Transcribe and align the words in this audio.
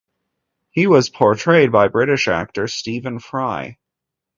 He 0.71 0.87
was 0.87 1.11
portrayed 1.11 1.71
by 1.71 1.87
British 1.89 2.27
actor 2.27 2.67
Stephen 2.67 3.19
Fry. 3.19 3.77